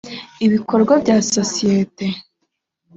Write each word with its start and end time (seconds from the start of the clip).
y 0.41 0.43
ibikorwa 0.47 0.93
bya 1.03 1.17
sosiyete 1.33 2.05